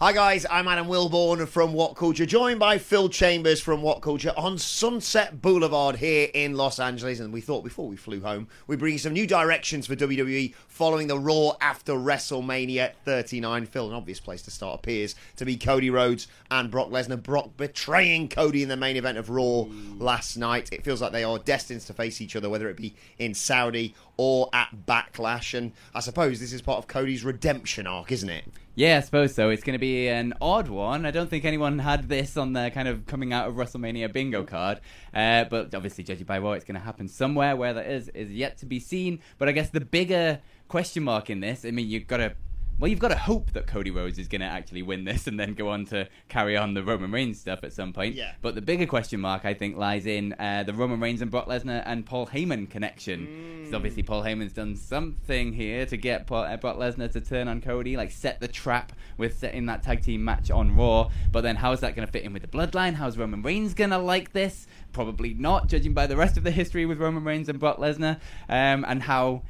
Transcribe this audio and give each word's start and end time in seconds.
Hi 0.00 0.12
guys, 0.12 0.44
I'm 0.50 0.66
Adam 0.66 0.88
Wilbourn 0.88 1.46
from 1.46 1.72
What 1.72 1.94
Culture, 1.94 2.26
joined 2.26 2.58
by 2.58 2.78
Phil 2.78 3.08
Chambers 3.08 3.60
from 3.60 3.80
What 3.80 4.02
Culture 4.02 4.34
on 4.36 4.58
Sunset 4.58 5.40
Boulevard 5.40 5.94
here 5.94 6.30
in 6.34 6.54
Los 6.54 6.80
Angeles. 6.80 7.20
And 7.20 7.32
we 7.32 7.40
thought 7.40 7.62
before 7.62 7.86
we 7.86 7.94
flew 7.94 8.20
home, 8.20 8.48
we'd 8.66 8.80
bring 8.80 8.94
you 8.94 8.98
some 8.98 9.12
new 9.12 9.24
directions 9.24 9.86
for 9.86 9.94
WWE 9.94 10.52
following 10.66 11.06
the 11.06 11.16
Raw 11.16 11.52
after 11.60 11.92
WrestleMania 11.92 12.90
39. 13.04 13.66
Phil, 13.66 13.88
an 13.88 13.94
obvious 13.94 14.18
place 14.18 14.42
to 14.42 14.50
start 14.50 14.80
appears 14.80 15.14
to 15.36 15.44
be 15.44 15.56
Cody 15.56 15.90
Rhodes 15.90 16.26
and 16.50 16.72
Brock 16.72 16.88
Lesnar. 16.88 17.22
Brock 17.22 17.56
betraying 17.56 18.28
Cody 18.28 18.64
in 18.64 18.68
the 18.68 18.76
main 18.76 18.96
event 18.96 19.16
of 19.16 19.30
Raw 19.30 19.66
last 19.96 20.36
night. 20.36 20.70
It 20.72 20.82
feels 20.82 21.00
like 21.00 21.12
they 21.12 21.22
are 21.22 21.38
destined 21.38 21.82
to 21.82 21.92
face 21.92 22.20
each 22.20 22.34
other, 22.34 22.50
whether 22.50 22.68
it 22.68 22.76
be 22.76 22.96
in 23.20 23.32
Saudi 23.32 23.94
or 24.16 24.48
at 24.52 24.68
Backlash. 24.86 25.56
And 25.56 25.72
I 25.94 26.00
suppose 26.00 26.40
this 26.40 26.52
is 26.52 26.62
part 26.62 26.78
of 26.78 26.86
Cody's 26.86 27.24
redemption 27.24 27.86
arc, 27.86 28.12
isn't 28.12 28.28
it? 28.28 28.44
Yeah, 28.76 28.96
I 28.96 29.00
suppose 29.00 29.34
so. 29.34 29.50
It's 29.50 29.62
going 29.62 29.74
to 29.74 29.78
be 29.78 30.08
an 30.08 30.34
odd 30.40 30.68
one. 30.68 31.06
I 31.06 31.12
don't 31.12 31.30
think 31.30 31.44
anyone 31.44 31.78
had 31.78 32.08
this 32.08 32.36
on 32.36 32.54
their 32.54 32.70
kind 32.70 32.88
of 32.88 33.06
coming 33.06 33.32
out 33.32 33.48
of 33.48 33.54
WrestleMania 33.54 34.12
bingo 34.12 34.42
card. 34.42 34.80
Uh, 35.14 35.44
but 35.44 35.74
obviously, 35.74 36.02
judging 36.02 36.26
by 36.26 36.40
what 36.40 36.54
it's 36.54 36.64
going 36.64 36.74
to 36.74 36.84
happen 36.84 37.06
somewhere, 37.06 37.54
where 37.54 37.72
that 37.74 37.86
is, 37.86 38.08
is 38.08 38.32
yet 38.32 38.58
to 38.58 38.66
be 38.66 38.80
seen. 38.80 39.20
But 39.38 39.48
I 39.48 39.52
guess 39.52 39.70
the 39.70 39.80
bigger 39.80 40.40
question 40.66 41.04
mark 41.04 41.30
in 41.30 41.38
this, 41.38 41.64
I 41.64 41.70
mean, 41.70 41.88
you've 41.88 42.08
got 42.08 42.16
to 42.16 42.34
well, 42.78 42.88
you've 42.88 42.98
got 42.98 43.08
to 43.08 43.16
hope 43.16 43.52
that 43.52 43.66
Cody 43.66 43.90
Rhodes 43.90 44.18
is 44.18 44.26
going 44.28 44.40
to 44.40 44.46
actually 44.46 44.82
win 44.82 45.04
this 45.04 45.26
and 45.26 45.38
then 45.38 45.54
go 45.54 45.68
on 45.68 45.84
to 45.86 46.08
carry 46.28 46.56
on 46.56 46.74
the 46.74 46.82
Roman 46.82 47.10
Reigns 47.12 47.40
stuff 47.40 47.62
at 47.62 47.72
some 47.72 47.92
point. 47.92 48.14
Yeah. 48.14 48.32
But 48.42 48.54
the 48.54 48.62
bigger 48.62 48.86
question 48.86 49.20
mark, 49.20 49.44
I 49.44 49.54
think, 49.54 49.76
lies 49.76 50.06
in 50.06 50.32
uh, 50.38 50.64
the 50.64 50.74
Roman 50.74 50.98
Reigns 51.00 51.22
and 51.22 51.30
Brock 51.30 51.46
Lesnar 51.46 51.82
and 51.86 52.04
Paul 52.04 52.26
Heyman 52.26 52.68
connection. 52.70 53.24
Because 53.60 53.72
Mm. 53.72 53.76
obviously 53.76 54.02
Paul 54.02 54.22
Heyman's 54.22 54.52
done 54.52 54.76
something 54.76 55.52
here 55.52 55.86
to 55.86 55.96
get 55.96 56.26
Paul, 56.26 56.44
uh, 56.44 56.56
Brock 56.56 56.76
Lesnar 56.76 57.10
to 57.12 57.20
turn 57.20 57.48
on 57.48 57.60
Cody, 57.60 57.96
like 57.96 58.10
set 58.10 58.40
the 58.40 58.48
trap 58.48 58.92
with 59.16 59.38
setting 59.38 59.66
that 59.66 59.82
tag 59.82 60.02
team 60.02 60.24
match 60.24 60.50
on 60.50 60.74
Raw. 60.76 61.10
But 61.32 61.42
then 61.42 61.56
how's 61.56 61.80
that 61.80 61.94
going 61.96 62.06
to 62.06 62.12
fit 62.12 62.24
in 62.24 62.32
with 62.32 62.42
the 62.42 62.48
Bloodline? 62.48 62.94
How's 62.94 63.16
Roman 63.16 63.42
Reigns 63.42 63.72
going 63.74 63.90
to 63.90 63.98
like 63.98 64.32
this? 64.32 64.66
Probably 64.92 65.32
not, 65.34 65.68
judging 65.68 65.92
by 65.94 66.06
the 66.06 66.16
rest 66.16 66.36
of 66.36 66.44
the 66.44 66.50
history 66.50 66.86
with 66.86 66.98
Roman 66.98 67.24
Reigns 67.24 67.48
and 67.48 67.58
Brock 67.58 67.78
Lesnar, 67.78 68.20
um, 68.48 68.84
and 68.86 69.02
how 69.02 69.42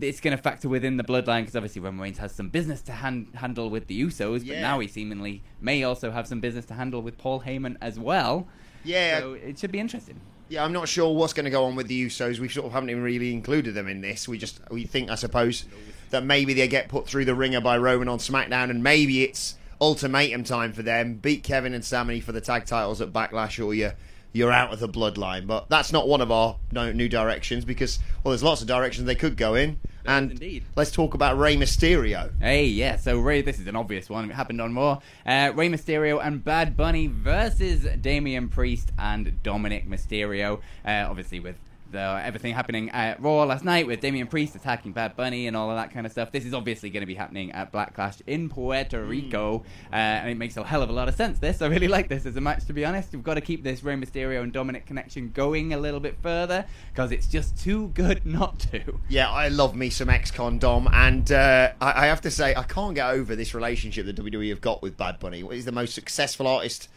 it's 0.00 0.20
going 0.20 0.36
to 0.36 0.42
factor 0.42 0.68
within 0.68 0.96
the 0.96 1.04
bloodline 1.04 1.42
because 1.42 1.56
obviously 1.56 1.80
Roman 1.80 2.00
Reigns 2.00 2.18
has 2.18 2.32
some 2.32 2.48
business 2.48 2.80
to 2.82 2.92
han- 2.92 3.28
handle 3.34 3.68
with 3.68 3.86
the 3.86 4.02
Usos, 4.02 4.46
but 4.46 4.58
now 4.58 4.80
he 4.80 4.88
seemingly 4.88 5.42
may 5.60 5.82
also 5.84 6.10
have 6.10 6.26
some 6.26 6.40
business 6.40 6.64
to 6.66 6.74
handle 6.74 7.02
with 7.02 7.18
Paul 7.18 7.42
Heyman 7.42 7.76
as 7.80 7.98
well. 7.98 8.48
Yeah. 8.82 9.20
So 9.20 9.32
it 9.34 9.58
should 9.58 9.72
be 9.72 9.80
interesting. 9.80 10.20
Yeah, 10.48 10.64
I'm 10.64 10.72
not 10.72 10.88
sure 10.88 11.14
what's 11.14 11.32
going 11.32 11.44
to 11.44 11.50
go 11.50 11.64
on 11.64 11.74
with 11.74 11.88
the 11.88 12.06
Usos. 12.06 12.38
We 12.38 12.48
sort 12.48 12.66
of 12.66 12.72
haven't 12.72 12.90
even 12.90 13.02
really 13.02 13.32
included 13.32 13.74
them 13.74 13.88
in 13.88 14.00
this. 14.00 14.28
We 14.28 14.38
just 14.38 14.60
we 14.70 14.84
think, 14.84 15.10
I 15.10 15.14
suppose, 15.14 15.64
that 16.10 16.24
maybe 16.24 16.54
they 16.54 16.68
get 16.68 16.88
put 16.88 17.06
through 17.06 17.24
the 17.24 17.34
ringer 17.34 17.60
by 17.60 17.78
Roman 17.78 18.08
on 18.08 18.18
SmackDown, 18.18 18.70
and 18.70 18.82
maybe 18.82 19.22
it's 19.22 19.56
ultimatum 19.80 20.44
time 20.44 20.72
for 20.72 20.82
them. 20.82 21.14
Beat 21.14 21.42
Kevin 21.42 21.74
and 21.74 21.84
Sammy 21.84 22.20
for 22.20 22.32
the 22.32 22.40
tag 22.42 22.66
titles 22.66 23.00
at 23.00 23.12
Backlash, 23.12 23.64
or 23.64 23.74
you 23.74 23.92
you're 24.34 24.52
out 24.52 24.72
of 24.72 24.80
the 24.80 24.88
bloodline. 24.88 25.46
But 25.46 25.70
that's 25.70 25.92
not 25.92 26.06
one 26.06 26.20
of 26.20 26.30
our 26.30 26.56
no, 26.72 26.92
new 26.92 27.08
directions 27.08 27.64
because 27.64 27.98
well, 28.22 28.32
there's 28.32 28.42
lots 28.42 28.60
of 28.60 28.68
directions 28.68 29.06
they 29.06 29.14
could 29.14 29.38
go 29.38 29.54
in. 29.54 29.78
and 30.04 30.32
indeed. 30.32 30.64
let's 30.76 30.90
talk 30.90 31.14
about 31.14 31.38
Rey 31.38 31.56
Mysterio. 31.56 32.30
Hey, 32.40 32.66
yeah, 32.66 32.96
so 32.96 33.18
Rey, 33.18 33.40
this 33.40 33.58
is 33.58 33.66
an 33.66 33.76
obvious 33.76 34.10
one. 34.10 34.28
It 34.28 34.34
happened 34.34 34.60
on 34.60 34.74
Raw. 34.74 35.00
Uh, 35.24 35.52
Rey 35.54 35.70
Mysterio 35.70 36.20
and 36.22 36.44
Bad 36.44 36.76
Bunny 36.76 37.06
versus 37.06 37.86
Damian 38.00 38.48
Priest 38.48 38.92
and 38.98 39.42
Dominic 39.42 39.88
Mysterio. 39.88 40.60
Uh, 40.84 41.06
obviously, 41.08 41.40
with 41.40 41.56
everything 41.98 42.54
happening 42.54 42.90
at 42.90 43.20
Raw 43.20 43.44
last 43.44 43.64
night 43.64 43.86
with 43.86 44.00
Damian 44.00 44.26
Priest 44.26 44.54
attacking 44.54 44.92
Bad 44.92 45.16
Bunny 45.16 45.46
and 45.46 45.56
all 45.56 45.70
of 45.70 45.76
that 45.76 45.92
kind 45.92 46.06
of 46.06 46.12
stuff. 46.12 46.32
This 46.32 46.44
is 46.44 46.54
obviously 46.54 46.90
going 46.90 47.02
to 47.02 47.06
be 47.06 47.14
happening 47.14 47.52
at 47.52 47.72
Backlash 47.72 48.20
in 48.26 48.48
Puerto 48.48 49.04
Rico, 49.04 49.64
uh, 49.92 49.96
and 49.96 50.30
it 50.30 50.36
makes 50.36 50.56
a 50.56 50.64
hell 50.64 50.82
of 50.82 50.90
a 50.90 50.92
lot 50.92 51.08
of 51.08 51.14
sense. 51.14 51.38
This 51.38 51.62
I 51.62 51.66
really 51.66 51.88
like 51.88 52.08
this 52.08 52.26
as 52.26 52.36
a 52.36 52.40
match. 52.40 52.64
To 52.66 52.72
be 52.72 52.84
honest, 52.84 53.12
we've 53.12 53.22
got 53.22 53.34
to 53.34 53.40
keep 53.40 53.64
this 53.64 53.82
Rey 53.82 53.94
Mysterio 53.94 54.42
and 54.42 54.52
Dominic 54.52 54.86
connection 54.86 55.30
going 55.30 55.72
a 55.72 55.78
little 55.78 56.00
bit 56.00 56.16
further 56.22 56.64
because 56.92 57.12
it's 57.12 57.26
just 57.26 57.58
too 57.58 57.88
good 57.88 58.24
not 58.26 58.58
to. 58.60 58.98
Yeah, 59.08 59.30
I 59.30 59.48
love 59.48 59.74
me 59.74 59.90
some 59.90 60.10
ex-con 60.10 60.58
Dom, 60.58 60.88
and 60.92 61.30
uh, 61.30 61.72
I, 61.80 62.04
I 62.04 62.06
have 62.06 62.20
to 62.22 62.30
say 62.30 62.54
I 62.54 62.62
can't 62.62 62.94
get 62.94 63.10
over 63.10 63.36
this 63.36 63.54
relationship 63.54 64.06
that 64.06 64.16
WWE 64.16 64.50
have 64.50 64.60
got 64.60 64.82
with 64.82 64.96
Bad 64.96 65.18
Bunny. 65.18 65.42
He's 65.50 65.64
the 65.64 65.72
most 65.72 65.94
successful 65.94 66.46
artist 66.46 66.88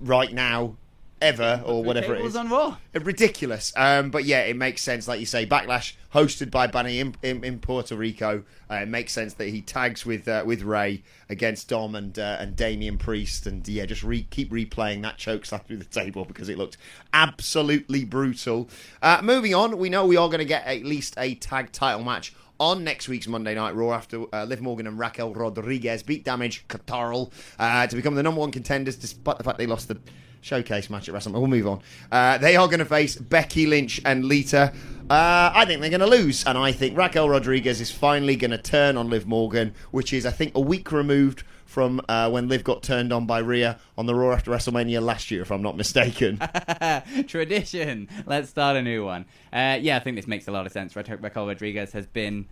right 0.00 0.32
now 0.32 0.76
ever, 1.20 1.62
or 1.64 1.82
whatever 1.84 2.14
it 2.14 2.24
is 2.24 2.36
on 2.36 2.48
Raw. 2.48 2.76
Ridiculous, 2.94 3.72
um, 3.76 4.10
but 4.10 4.24
yeah, 4.24 4.40
it 4.40 4.56
makes 4.56 4.82
sense. 4.82 5.06
Like 5.06 5.20
you 5.20 5.26
say, 5.26 5.46
Backlash 5.46 5.94
hosted 6.14 6.50
by 6.50 6.66
Bunny 6.66 6.98
in, 6.98 7.14
in, 7.22 7.44
in 7.44 7.58
Puerto 7.58 7.96
Rico. 7.96 8.42
Uh, 8.70 8.74
it 8.76 8.88
makes 8.88 9.12
sense 9.12 9.34
that 9.34 9.48
he 9.48 9.60
tags 9.60 10.04
with 10.04 10.26
uh, 10.28 10.42
with 10.46 10.62
Rey 10.62 11.02
against 11.28 11.68
Dom 11.68 11.94
and 11.94 12.18
uh, 12.18 12.36
and 12.40 12.56
Damian 12.56 12.98
Priest, 12.98 13.46
and 13.46 13.66
yeah, 13.68 13.86
just 13.86 14.02
re- 14.02 14.26
keep 14.30 14.50
replaying 14.50 15.02
that 15.02 15.18
choke 15.18 15.46
slam 15.46 15.60
through 15.66 15.78
the 15.78 15.84
table 15.84 16.24
because 16.24 16.48
it 16.48 16.58
looked 16.58 16.76
absolutely 17.12 18.04
brutal. 18.04 18.68
Uh, 19.02 19.20
moving 19.22 19.54
on, 19.54 19.78
we 19.78 19.88
know 19.88 20.06
we 20.06 20.16
are 20.16 20.28
going 20.28 20.38
to 20.38 20.44
get 20.44 20.66
at 20.66 20.84
least 20.84 21.14
a 21.18 21.34
tag 21.36 21.72
title 21.72 22.04
match 22.04 22.34
on 22.60 22.84
next 22.84 23.08
week's 23.08 23.26
Monday 23.26 23.54
Night 23.54 23.74
Raw 23.74 23.92
after 23.92 24.24
uh, 24.34 24.44
Liv 24.44 24.60
Morgan 24.60 24.86
and 24.86 24.98
Raquel 24.98 25.32
Rodriguez 25.32 26.02
beat 26.02 26.24
Damage 26.24 26.66
CTRL 26.68 27.32
uh, 27.58 27.86
to 27.86 27.96
become 27.96 28.14
the 28.14 28.22
number 28.22 28.40
one 28.40 28.50
contenders, 28.50 28.96
despite 28.96 29.38
the 29.38 29.44
fact 29.44 29.56
they 29.56 29.66
lost 29.66 29.88
the 29.88 29.98
showcase 30.40 30.90
match 30.90 31.08
at 31.08 31.14
WrestleMania. 31.14 31.32
We'll 31.32 31.46
move 31.46 31.66
on. 31.66 31.82
Uh, 32.10 32.38
they 32.38 32.56
are 32.56 32.66
going 32.66 32.80
to 32.80 32.84
face 32.84 33.16
Becky 33.16 33.66
Lynch 33.66 34.00
and 34.04 34.24
Lita. 34.24 34.72
Uh, 35.08 35.50
I 35.54 35.64
think 35.64 35.80
they're 35.80 35.90
going 35.90 36.00
to 36.00 36.06
lose, 36.06 36.44
and 36.46 36.56
I 36.56 36.72
think 36.72 36.96
Raquel 36.96 37.28
Rodriguez 37.28 37.80
is 37.80 37.90
finally 37.90 38.36
going 38.36 38.52
to 38.52 38.58
turn 38.58 38.96
on 38.96 39.10
Liv 39.10 39.26
Morgan, 39.26 39.74
which 39.90 40.12
is, 40.12 40.24
I 40.24 40.30
think, 40.30 40.54
a 40.54 40.60
week 40.60 40.92
removed 40.92 41.42
from 41.70 42.00
uh, 42.08 42.28
when 42.28 42.48
Liv 42.48 42.64
got 42.64 42.82
turned 42.82 43.12
on 43.12 43.26
by 43.26 43.38
Rhea 43.38 43.78
on 43.96 44.06
the 44.06 44.14
Raw 44.14 44.32
after 44.32 44.50
WrestleMania 44.50 45.00
last 45.00 45.30
year, 45.30 45.42
if 45.42 45.52
I'm 45.52 45.62
not 45.62 45.76
mistaken. 45.76 46.40
Tradition. 47.28 48.08
Let's 48.26 48.50
start 48.50 48.76
a 48.76 48.82
new 48.82 49.04
one. 49.04 49.24
Uh, 49.52 49.78
yeah, 49.80 49.96
I 49.96 50.00
think 50.00 50.16
this 50.16 50.26
makes 50.26 50.48
a 50.48 50.52
lot 50.52 50.66
of 50.66 50.72
sense. 50.72 50.96
Raquel 50.96 51.46
Rodriguez 51.46 51.92
has 51.92 52.06
been 52.06 52.48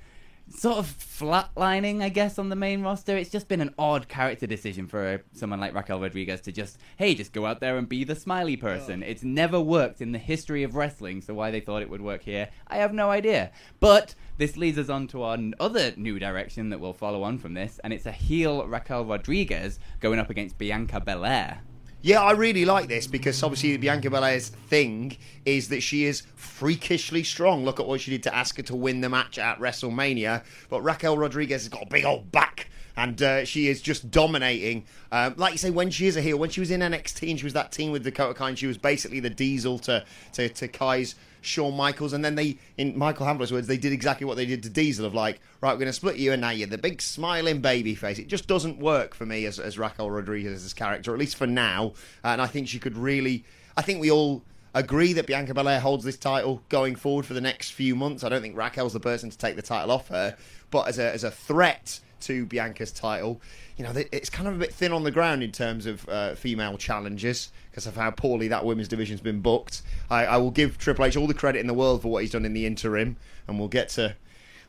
sort 0.50 0.78
of 0.78 0.86
flatlining, 0.86 2.02
I 2.02 2.08
guess, 2.08 2.38
on 2.38 2.48
the 2.48 2.56
main 2.56 2.82
roster. 2.82 3.16
It's 3.16 3.30
just 3.30 3.48
been 3.48 3.60
an 3.60 3.74
odd 3.78 4.08
character 4.08 4.46
decision 4.46 4.86
for 4.86 5.06
uh, 5.06 5.18
someone 5.32 5.60
like 5.60 5.74
Raquel 5.74 6.00
Rodriguez 6.00 6.40
to 6.42 6.52
just, 6.52 6.78
hey, 6.96 7.14
just 7.14 7.32
go 7.32 7.46
out 7.46 7.60
there 7.60 7.76
and 7.78 7.88
be 7.88 8.04
the 8.04 8.14
smiley 8.14 8.56
person. 8.56 9.02
It's 9.02 9.22
never 9.22 9.60
worked 9.60 10.00
in 10.00 10.12
the 10.12 10.18
history 10.18 10.62
of 10.62 10.74
wrestling, 10.74 11.20
so 11.20 11.34
why 11.34 11.50
they 11.50 11.60
thought 11.60 11.82
it 11.82 11.90
would 11.90 12.00
work 12.00 12.22
here, 12.22 12.48
I 12.66 12.76
have 12.76 12.92
no 12.92 13.10
idea. 13.10 13.50
But 13.80 14.14
this 14.36 14.56
leads 14.56 14.78
us 14.78 14.88
on 14.88 15.06
to 15.08 15.22
our 15.22 15.38
other 15.60 15.92
new 15.96 16.18
direction 16.18 16.70
that 16.70 16.80
will 16.80 16.92
follow 16.92 17.22
on 17.22 17.38
from 17.38 17.54
this, 17.54 17.80
and 17.84 17.92
it's 17.92 18.06
a 18.06 18.12
heel 18.12 18.66
Raquel 18.66 19.04
Rodriguez 19.04 19.78
going 20.00 20.18
up 20.18 20.30
against 20.30 20.58
Bianca 20.58 21.00
Belair. 21.00 21.62
Yeah, 22.00 22.22
I 22.22 22.30
really 22.30 22.64
like 22.64 22.88
this 22.88 23.08
because 23.08 23.42
obviously 23.42 23.76
Bianca 23.76 24.08
Belair's 24.08 24.50
thing 24.50 25.16
is 25.44 25.68
that 25.70 25.80
she 25.80 26.04
is 26.04 26.22
freakishly 26.36 27.24
strong. 27.24 27.64
Look 27.64 27.80
at 27.80 27.86
what 27.86 28.00
she 28.00 28.12
did 28.12 28.22
to 28.22 28.30
Asuka 28.30 28.64
to 28.66 28.76
win 28.76 29.00
the 29.00 29.08
match 29.08 29.36
at 29.36 29.58
WrestleMania. 29.58 30.44
But 30.68 30.82
Raquel 30.82 31.18
Rodriguez 31.18 31.62
has 31.62 31.68
got 31.68 31.82
a 31.82 31.86
big 31.86 32.04
old 32.04 32.30
back 32.30 32.68
and 32.98 33.22
uh, 33.22 33.44
she 33.44 33.68
is 33.68 33.80
just 33.80 34.10
dominating. 34.10 34.84
Um, 35.12 35.34
like 35.36 35.52
you 35.52 35.58
say, 35.58 35.70
when 35.70 35.90
she 35.90 36.08
is 36.08 36.16
a 36.16 36.20
heel, 36.20 36.36
when 36.36 36.50
she 36.50 36.58
was 36.58 36.72
in 36.72 36.80
NXT 36.80 37.30
and 37.30 37.38
she 37.38 37.46
was 37.46 37.52
that 37.52 37.70
team 37.70 37.92
with 37.92 38.02
Dakota 38.02 38.34
Kai, 38.34 38.48
and 38.48 38.58
she 38.58 38.66
was 38.66 38.76
basically 38.76 39.20
the 39.20 39.30
Diesel 39.30 39.78
to 39.80 40.04
to, 40.32 40.48
to 40.48 40.66
Kai's 40.66 41.14
Shawn 41.40 41.76
Michaels, 41.76 42.12
and 42.12 42.24
then 42.24 42.34
they, 42.34 42.58
in 42.76 42.98
Michael 42.98 43.24
Hamflett's 43.24 43.52
words, 43.52 43.68
they 43.68 43.76
did 43.76 43.92
exactly 43.92 44.26
what 44.26 44.36
they 44.36 44.46
did 44.46 44.64
to 44.64 44.68
Diesel 44.68 45.06
of 45.06 45.14
like, 45.14 45.40
right, 45.60 45.72
we're 45.72 45.78
going 45.78 45.86
to 45.86 45.92
split 45.92 46.16
you, 46.16 46.32
and 46.32 46.40
now 46.40 46.50
you're 46.50 46.66
the 46.66 46.76
big 46.76 47.00
smiling 47.00 47.60
baby 47.60 47.94
face. 47.94 48.18
It 48.18 48.26
just 48.26 48.48
doesn't 48.48 48.80
work 48.80 49.14
for 49.14 49.24
me 49.24 49.46
as, 49.46 49.60
as 49.60 49.78
Raquel 49.78 50.10
Rodriguez's 50.10 50.74
character, 50.74 51.12
at 51.12 51.20
least 51.20 51.36
for 51.36 51.46
now. 51.46 51.92
And 52.24 52.42
I 52.42 52.48
think 52.48 52.66
she 52.66 52.80
could 52.80 52.96
really, 52.96 53.44
I 53.76 53.82
think 53.82 54.00
we 54.00 54.10
all 54.10 54.42
agree 54.74 55.12
that 55.12 55.28
Bianca 55.28 55.54
Belair 55.54 55.78
holds 55.78 56.04
this 56.04 56.16
title 56.16 56.64
going 56.68 56.96
forward 56.96 57.26
for 57.26 57.34
the 57.34 57.40
next 57.40 57.70
few 57.70 57.94
months. 57.94 58.24
I 58.24 58.28
don't 58.28 58.42
think 58.42 58.56
Raquel's 58.56 58.92
the 58.92 59.00
person 59.00 59.30
to 59.30 59.38
take 59.38 59.54
the 59.54 59.62
title 59.62 59.92
off 59.92 60.08
her, 60.08 60.36
but 60.72 60.88
as 60.88 60.98
a, 60.98 61.12
as 61.12 61.22
a 61.22 61.30
threat 61.30 62.00
to 62.22 62.46
Bianca's 62.46 62.92
title, 62.92 63.40
you 63.76 63.84
know, 63.84 63.92
it's 64.12 64.28
kind 64.28 64.48
of 64.48 64.56
a 64.56 64.58
bit 64.58 64.74
thin 64.74 64.92
on 64.92 65.04
the 65.04 65.10
ground 65.10 65.42
in 65.42 65.52
terms 65.52 65.86
of 65.86 66.08
uh, 66.08 66.34
female 66.34 66.76
challenges 66.76 67.52
because 67.70 67.86
of 67.86 67.96
how 67.96 68.10
poorly 68.10 68.48
that 68.48 68.64
women's 68.64 68.88
division's 68.88 69.20
been 69.20 69.40
booked. 69.40 69.82
I, 70.10 70.26
I, 70.26 70.36
will 70.38 70.50
give 70.50 70.78
Triple 70.78 71.04
H 71.04 71.16
all 71.16 71.28
the 71.28 71.34
credit 71.34 71.60
in 71.60 71.68
the 71.68 71.74
world 71.74 72.02
for 72.02 72.08
what 72.08 72.22
he's 72.22 72.32
done 72.32 72.44
in 72.44 72.54
the 72.54 72.66
interim, 72.66 73.16
and 73.46 73.58
we'll 73.58 73.68
get 73.68 73.88
to 73.90 74.16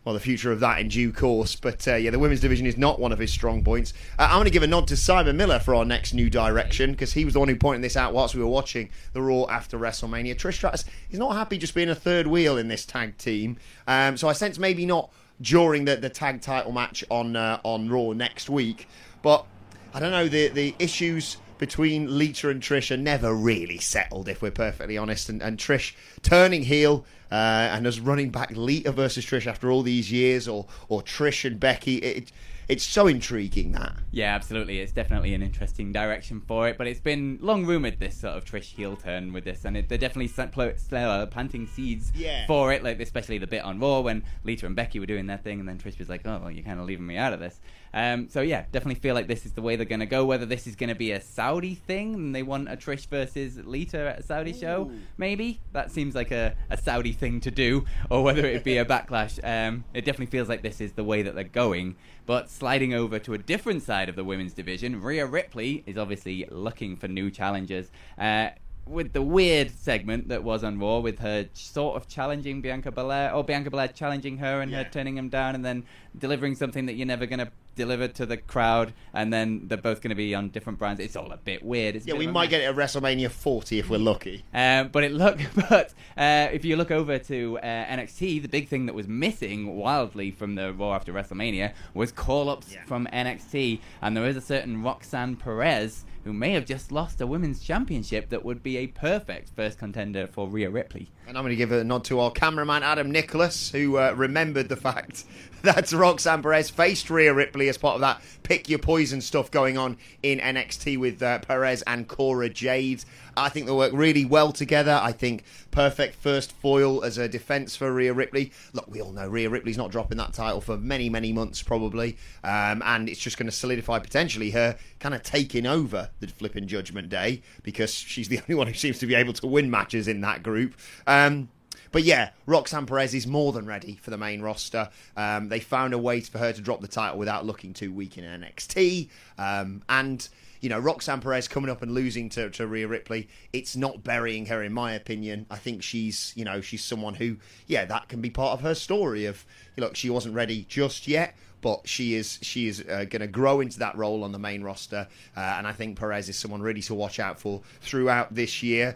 well 0.05 0.13
the 0.13 0.19
future 0.19 0.51
of 0.51 0.59
that 0.59 0.79
in 0.79 0.87
due 0.87 1.11
course. 1.11 1.55
But 1.55 1.87
uh, 1.87 1.95
yeah, 1.95 2.11
the 2.11 2.19
women's 2.19 2.39
division 2.39 2.65
is 2.65 2.77
not 2.77 2.99
one 2.99 3.11
of 3.11 3.19
his 3.19 3.31
strong 3.31 3.63
points. 3.63 3.93
Uh, 4.17 4.27
I'm 4.29 4.37
going 4.37 4.45
to 4.45 4.51
give 4.51 4.63
a 4.63 4.67
nod 4.67 4.87
to 4.87 4.97
Simon 4.97 5.37
Miller 5.37 5.59
for 5.59 5.75
our 5.75 5.85
next 5.85 6.13
new 6.13 6.29
direction 6.29 6.91
because 6.91 7.13
he 7.13 7.25
was 7.25 7.33
the 7.33 7.39
one 7.39 7.49
who 7.49 7.55
pointed 7.55 7.83
this 7.83 7.97
out 7.97 8.13
whilst 8.13 8.35
we 8.35 8.41
were 8.41 8.47
watching 8.47 8.89
the 9.13 9.21
Raw 9.21 9.45
after 9.49 9.77
WrestleMania. 9.77 10.35
Trish 10.35 10.55
Stratus 10.55 10.85
is 11.11 11.19
not 11.19 11.35
happy 11.35 11.57
just 11.57 11.75
being 11.75 11.89
a 11.89 11.95
third 11.95 12.27
wheel 12.27 12.57
in 12.57 12.67
this 12.67 12.85
tag 12.85 13.17
team, 13.17 13.57
um, 13.87 14.17
so 14.17 14.27
I 14.27 14.33
sense 14.33 14.57
maybe 14.57 14.85
not 14.85 15.11
during 15.41 15.85
the, 15.85 15.95
the 15.95 16.09
tag 16.09 16.41
title 16.41 16.71
match 16.71 17.03
on 17.09 17.35
uh, 17.35 17.59
on 17.63 17.89
Raw 17.89 18.11
next 18.13 18.49
week. 18.49 18.87
But 19.21 19.45
I 19.93 19.99
don't 19.99 20.11
know 20.11 20.27
the 20.27 20.49
the 20.49 20.75
issues 20.79 21.37
between 21.57 22.17
Lita 22.17 22.49
and 22.49 22.61
Trish 22.61 22.89
are 22.89 22.97
never 22.97 23.33
really 23.33 23.79
settled, 23.79 24.29
if 24.29 24.41
we're 24.41 24.49
perfectly 24.51 24.97
honest. 24.97 25.29
And, 25.29 25.41
and 25.41 25.57
Trish 25.57 25.93
turning 26.21 26.63
heel 26.63 27.05
uh, 27.31 27.69
and 27.71 27.85
as 27.87 27.99
running 27.99 28.29
back 28.29 28.51
Lita 28.55 28.91
versus 28.91 29.25
Trish 29.25 29.47
after 29.47 29.71
all 29.71 29.81
these 29.81 30.11
years, 30.11 30.47
or 30.47 30.65
or 30.87 31.01
Trish 31.01 31.45
and 31.45 31.59
Becky. 31.59 31.97
It, 31.97 32.31
it's 32.69 32.83
so 32.83 33.07
intriguing 33.07 33.71
that. 33.71 33.93
Yeah, 34.11 34.35
absolutely. 34.35 34.79
It's 34.79 34.91
definitely 34.91 35.33
an 35.33 35.41
interesting 35.41 35.91
direction 35.91 36.39
for 36.39 36.67
it, 36.67 36.77
but 36.77 36.85
it's 36.85 36.99
been 36.99 37.39
long 37.41 37.65
rumored 37.65 37.99
this 37.99 38.15
sort 38.15 38.37
of 38.37 38.45
Trish 38.45 38.75
heel 38.75 38.95
turn 38.95 39.33
with 39.33 39.43
this, 39.43 39.65
and 39.65 39.75
it, 39.75 39.89
they're 39.89 39.97
definitely 39.97 40.31
uh, 40.37 41.25
planting 41.25 41.65
seeds 41.65 42.11
yeah. 42.15 42.45
for 42.45 42.71
it. 42.71 42.83
Like 42.83 42.99
especially 42.99 43.39
the 43.39 43.47
bit 43.47 43.63
on 43.63 43.79
Raw 43.79 44.01
when 44.01 44.23
Lita 44.43 44.67
and 44.67 44.75
Becky 44.75 44.99
were 44.99 45.07
doing 45.07 45.25
their 45.25 45.37
thing, 45.37 45.59
and 45.59 45.67
then 45.67 45.79
Trish 45.79 45.97
was 45.97 46.09
like, 46.09 46.21
"Oh, 46.25 46.39
well, 46.43 46.51
you're 46.51 46.63
kind 46.63 46.79
of 46.79 46.85
leaving 46.85 47.07
me 47.07 47.17
out 47.17 47.33
of 47.33 47.39
this." 47.39 47.59
Um, 47.91 48.29
so 48.29 48.41
yeah, 48.41 48.65
definitely 48.71 48.99
feel 48.99 49.15
like 49.15 49.27
this 49.27 49.47
is 49.47 49.53
the 49.53 49.63
way 49.63 49.75
they're 49.75 49.85
going 49.85 49.99
to 49.99 50.05
go. 50.05 50.25
Whether 50.25 50.45
this 50.45 50.67
is 50.67 50.75
going 50.75 50.89
to 50.89 50.95
be 50.95 51.11
a 51.11 51.21
Saudi 51.21 51.73
thing 51.73 52.13
and 52.13 52.35
they 52.35 52.43
want 52.43 52.69
a 52.69 52.77
Trish 52.77 53.07
versus 53.07 53.57
Lita 53.57 54.11
at 54.11 54.19
a 54.19 54.23
Saudi 54.23 54.51
Ooh. 54.51 54.59
show, 54.59 54.91
maybe 55.17 55.59
that 55.73 55.89
seems 55.91 56.13
like 56.13 56.29
a, 56.31 56.55
a 56.69 56.77
Saudi 56.77 57.13
thing 57.19 57.39
to 57.41 57.51
do, 57.51 57.85
or 58.09 58.23
whether 58.23 58.45
it 58.45 58.63
be 58.63 58.77
a 58.77 58.85
backlash. 58.85 59.39
Um, 59.43 59.83
it 59.93 60.05
definitely 60.05 60.27
feels 60.27 60.49
like 60.49 60.63
this 60.63 60.81
is 60.81 60.93
the 60.93 61.03
way 61.03 61.21
that 61.21 61.35
they're 61.35 61.43
going. 61.43 61.95
But 62.25 62.49
sliding 62.49 62.93
over 62.93 63.19
to 63.19 63.33
a 63.33 63.37
different 63.37 63.83
side 63.83 64.09
of 64.09 64.15
the 64.15 64.23
women's 64.23 64.53
division, 64.53 65.01
Rhea 65.01 65.25
Ripley 65.25 65.83
is 65.85 65.97
obviously 65.97 66.47
looking 66.49 66.95
for 66.95 67.07
new 67.07 67.29
challenges. 67.31 67.91
Uh, 68.17 68.49
with 68.85 69.13
the 69.13 69.21
weird 69.21 69.69
segment 69.71 70.29
that 70.29 70.43
was 70.43 70.63
on 70.63 70.79
Raw 70.79 70.99
with 70.99 71.19
her 71.19 71.47
sort 71.53 71.95
of 71.95 72.07
challenging 72.07 72.61
Bianca 72.61 72.91
Belair, 72.91 73.33
or 73.33 73.43
Bianca 73.43 73.69
Belair 73.69 73.87
challenging 73.89 74.37
her 74.37 74.61
and 74.61 74.71
yeah. 74.71 74.83
her 74.83 74.89
turning 74.89 75.17
him 75.17 75.29
down, 75.29 75.55
and 75.55 75.63
then 75.63 75.85
delivering 76.17 76.55
something 76.55 76.87
that 76.87 76.93
you're 76.93 77.07
never 77.07 77.25
going 77.25 77.39
to 77.39 77.51
deliver 77.79 78.07
to 78.07 78.25
the 78.25 78.37
crowd, 78.37 78.93
and 79.13 79.33
then 79.33 79.67
they're 79.67 79.77
both 79.77 80.01
going 80.01 80.09
to 80.09 80.15
be 80.15 80.35
on 80.35 80.49
different 80.49 80.77
brands. 80.77 80.99
It's 80.99 81.15
all 81.15 81.31
a 81.31 81.37
bit 81.37 81.63
weird. 81.63 81.95
It's 81.95 82.05
yeah, 82.05 82.13
we 82.13 82.27
might 82.27 82.49
get 82.49 82.61
it 82.61 82.65
at 82.65 82.75
WrestleMania 82.75 83.31
40 83.31 83.79
if 83.79 83.89
we're 83.89 83.97
lucky. 83.97 84.43
Um, 84.53 84.89
but 84.89 85.03
it 85.03 85.11
look, 85.11 85.39
but 85.69 85.93
uh, 86.17 86.49
if 86.51 86.63
you 86.65 86.75
look 86.75 86.91
over 86.91 87.17
to 87.17 87.57
uh, 87.59 87.63
NXT, 87.63 88.41
the 88.43 88.47
big 88.47 88.67
thing 88.67 88.85
that 88.85 88.93
was 88.93 89.07
missing 89.07 89.75
wildly 89.75 90.29
from 90.29 90.55
the 90.55 90.73
Raw 90.73 90.93
after 90.93 91.13
WrestleMania 91.13 91.73
was 91.93 92.11
call-ups 92.11 92.73
yeah. 92.73 92.83
from 92.85 93.07
NXT, 93.07 93.79
and 94.01 94.15
there 94.15 94.25
is 94.25 94.37
a 94.37 94.41
certain 94.41 94.83
Roxanne 94.83 95.37
Perez 95.37 96.05
who 96.23 96.33
may 96.33 96.51
have 96.51 96.65
just 96.65 96.91
lost 96.91 97.21
a 97.21 97.27
women's 97.27 97.61
championship 97.61 98.29
that 98.29 98.43
would 98.43 98.61
be 98.61 98.77
a 98.77 98.87
perfect 98.87 99.49
first 99.55 99.79
contender 99.79 100.27
for 100.27 100.47
Rhea 100.47 100.69
Ripley. 100.69 101.09
And 101.27 101.37
I'm 101.37 101.43
going 101.43 101.51
to 101.51 101.55
give 101.55 101.71
a 101.71 101.83
nod 101.83 102.03
to 102.05 102.19
our 102.19 102.31
cameraman 102.31 102.83
Adam 102.83 103.09
Nicholas, 103.11 103.71
who 103.71 103.97
uh, 103.97 104.13
remembered 104.15 104.67
the 104.69 104.75
fact 104.75 105.25
that 105.63 105.91
Roxanne 105.91 106.41
Perez 106.41 106.69
faced 106.69 107.09
Rhea 107.09 107.33
Ripley 107.33 107.69
as 107.69 107.77
part 107.77 107.95
of 107.95 108.01
that 108.01 108.21
pick 108.49 108.67
your 108.67 108.79
poison 108.79 109.21
stuff 109.21 109.51
going 109.51 109.77
on 109.77 109.95
in 110.23 110.39
NXT 110.39 110.97
with 110.97 111.21
uh, 111.21 111.37
Perez 111.37 111.83
and 111.83 112.07
Cora 112.07 112.49
Jade. 112.49 113.05
I 113.37 113.47
think 113.49 113.67
they 113.67 113.71
work 113.71 113.93
really 113.93 114.25
well 114.25 114.51
together. 114.51 114.99
I 115.01 115.11
think 115.11 115.43
perfect 115.69 116.15
first 116.15 116.51
foil 116.53 117.03
as 117.03 117.19
a 117.19 117.29
defense 117.29 117.75
for 117.75 117.93
Rhea 117.93 118.11
Ripley. 118.11 118.51
Look, 118.73 118.89
we 118.89 119.01
all 119.01 119.11
know 119.11 119.27
Rhea 119.27 119.51
Ripley's 119.51 119.77
not 119.77 119.91
dropping 119.91 120.17
that 120.17 120.33
title 120.33 120.61
for 120.61 120.77
many, 120.77 121.09
many 121.09 121.31
months 121.31 121.61
probably, 121.61 122.17
um, 122.43 122.81
and 122.83 123.07
it's 123.07 123.19
just 123.19 123.37
going 123.37 123.45
to 123.45 123.51
solidify 123.51 123.99
potentially 123.99 124.49
her 124.49 124.77
kind 124.99 125.13
of 125.13 125.21
taking 125.21 125.67
over 125.67 126.09
the 126.19 126.27
flipping 126.27 126.65
Judgment 126.65 127.07
Day 127.07 127.43
because 127.61 127.93
she's 127.93 128.29
the 128.29 128.39
only 128.49 128.55
one 128.55 128.65
who 128.65 128.73
seems 128.73 128.97
to 128.97 129.05
be 129.05 129.13
able 129.13 129.33
to 129.33 129.45
win 129.45 129.69
matches 129.69 130.07
in 130.07 130.21
that 130.21 130.41
group. 130.41 130.73
Um, 131.05 131.49
but 131.91 132.03
yeah, 132.03 132.31
Roxanne 132.45 132.85
Perez 132.85 133.13
is 133.13 133.27
more 133.27 133.51
than 133.51 133.65
ready 133.65 133.97
for 134.01 134.11
the 134.11 134.17
main 134.17 134.41
roster. 134.41 134.89
Um, 135.15 135.49
they 135.49 135.59
found 135.59 135.93
a 135.93 135.97
way 135.97 136.21
for 136.21 136.37
her 136.37 136.53
to 136.53 136.61
drop 136.61 136.81
the 136.81 136.87
title 136.87 137.17
without 137.17 137.45
looking 137.45 137.73
too 137.73 137.91
weak 137.91 138.17
in 138.17 138.23
NXT. 138.23 139.09
Um, 139.37 139.81
and 139.89 140.27
you 140.61 140.69
know, 140.69 140.79
Roxanne 140.79 141.21
Perez 141.21 141.47
coming 141.47 141.69
up 141.69 141.81
and 141.81 141.93
losing 141.93 142.29
to, 142.29 142.49
to 142.51 142.67
Rhea 142.67 142.87
Ripley, 142.87 143.29
it's 143.53 143.75
not 143.75 144.03
burying 144.03 144.47
her, 144.47 144.61
in 144.61 144.73
my 144.73 144.93
opinion. 144.93 145.45
I 145.49 145.55
think 145.55 145.83
she's, 145.83 146.33
you 146.35 146.43
know, 146.43 146.59
she's 146.61 146.83
someone 146.83 147.13
who, 147.13 147.37
yeah, 147.67 147.85
that 147.85 148.09
can 148.09 148.21
be 148.21 148.29
part 148.29 148.53
of 148.53 148.61
her 148.61 148.75
story 148.75 149.25
of, 149.25 149.45
look, 149.77 149.95
she 149.95 150.09
wasn't 150.09 150.35
ready 150.35 150.65
just 150.67 151.07
yet, 151.07 151.35
but 151.61 151.87
she 151.87 152.15
is 152.15 152.39
she 152.41 152.67
is 152.67 152.81
uh, 152.81 153.05
going 153.09 153.21
to 153.21 153.27
grow 153.27 153.59
into 153.59 153.79
that 153.79 153.97
role 153.97 154.23
on 154.23 154.31
the 154.31 154.39
main 154.39 154.63
roster, 154.63 155.07
uh, 155.35 155.39
and 155.39 155.67
I 155.67 155.73
think 155.73 155.99
Perez 155.99 156.29
is 156.29 156.37
someone 156.37 156.61
really 156.61 156.81
to 156.83 156.95
watch 156.95 157.19
out 157.19 157.39
for 157.39 157.61
throughout 157.81 158.33
this 158.33 158.63
year. 158.63 158.95